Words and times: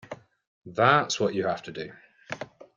That's 0.65 1.19
what 1.19 1.35
you 1.35 1.45
have 1.45 1.61
to 1.61 1.71
do. 1.71 1.91